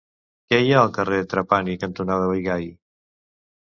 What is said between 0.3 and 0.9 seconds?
Què hi ha